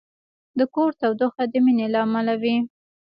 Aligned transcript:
د 0.57 0.59
کور 0.73 0.91
تودوخه 0.99 1.43
د 1.47 1.53
مینې 1.65 1.87
له 1.93 1.99
امله 2.05 2.33
وي. 2.41 2.55